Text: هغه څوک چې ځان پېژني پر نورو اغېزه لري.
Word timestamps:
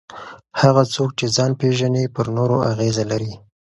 هغه 0.61 0.83
څوک 0.93 1.09
چې 1.19 1.25
ځان 1.35 1.51
پېژني 1.59 2.03
پر 2.15 2.25
نورو 2.37 2.57
اغېزه 2.71 3.03
لري. 3.11 3.33